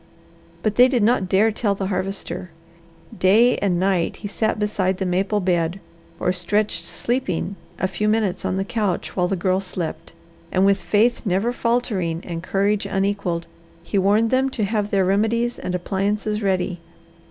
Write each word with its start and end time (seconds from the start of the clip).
But 0.63 0.77
they 0.77 0.87
did 0.87 1.03
not 1.03 1.29
dare 1.29 1.51
tell 1.51 1.75
the 1.75 1.85
Harvester. 1.85 2.49
Day 3.15 3.59
and 3.59 3.79
night 3.79 4.15
he 4.15 4.27
sat 4.27 4.57
beside 4.57 4.97
the 4.97 5.05
maple 5.05 5.39
bed 5.39 5.79
or 6.19 6.33
stretched 6.33 6.87
sleeping 6.87 7.55
a 7.77 7.87
few 7.87 8.09
minutes 8.09 8.43
on 8.43 8.57
the 8.57 8.65
couch 8.65 9.15
while 9.15 9.27
the 9.27 9.35
Girl 9.35 9.59
slept; 9.59 10.13
and 10.51 10.65
with 10.65 10.79
faith 10.79 11.23
never 11.23 11.53
faltering 11.53 12.23
and 12.25 12.41
courage 12.41 12.87
unequalled, 12.87 13.45
he 13.83 13.99
warned 13.99 14.31
them 14.31 14.49
to 14.49 14.63
have 14.63 14.89
their 14.89 15.05
remedies 15.05 15.59
and 15.59 15.75
appliances 15.75 16.41
ready. 16.41 16.79